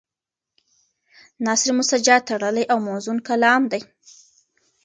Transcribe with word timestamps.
نثر 1.45 1.69
مسجع 1.77 2.17
تړلی 2.27 2.63
او 2.71 2.77
موزون 2.87 3.17
کلام 3.27 3.61
دی. 3.71 3.81